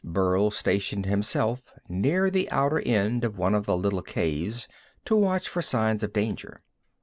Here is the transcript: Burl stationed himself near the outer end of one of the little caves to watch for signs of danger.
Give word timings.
Burl 0.03 0.49
stationed 0.49 1.05
himself 1.05 1.73
near 1.87 2.31
the 2.31 2.49
outer 2.49 2.79
end 2.79 3.23
of 3.23 3.37
one 3.37 3.53
of 3.53 3.67
the 3.67 3.77
little 3.77 4.01
caves 4.01 4.67
to 5.05 5.15
watch 5.15 5.47
for 5.47 5.61
signs 5.61 6.01
of 6.01 6.11
danger. 6.11 6.63